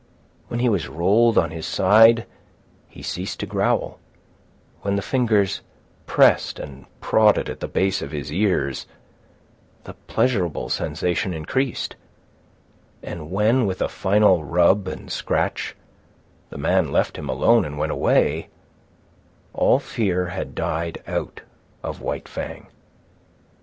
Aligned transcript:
When 0.47 0.59
he 0.61 0.67
was 0.67 0.87
rolled 0.87 1.37
on 1.37 1.51
his 1.51 1.67
side 1.67 2.25
he 2.89 3.03
ceased 3.03 3.39
to 3.41 3.45
growl, 3.45 3.99
when 4.81 4.95
the 4.95 5.03
fingers 5.03 5.61
pressed 6.07 6.57
and 6.57 6.87
prodded 7.01 7.49
at 7.49 7.59
the 7.59 7.67
base 7.67 8.01
of 8.01 8.09
his 8.09 8.33
ears 8.33 8.87
the 9.83 9.93
pleasurable 9.93 10.69
sensation 10.69 11.35
increased; 11.35 11.95
and 13.03 13.29
when, 13.29 13.67
with 13.67 13.79
a 13.79 13.87
final 13.87 14.43
rub 14.43 14.87
and 14.87 15.11
scratch, 15.11 15.75
the 16.49 16.57
man 16.57 16.91
left 16.91 17.15
him 17.15 17.29
alone 17.29 17.63
and 17.63 17.77
went 17.77 17.91
away, 17.91 18.49
all 19.53 19.77
fear 19.77 20.29
had 20.29 20.55
died 20.55 21.03
out 21.05 21.41
of 21.83 22.01
White 22.01 22.27
Fang. 22.27 22.69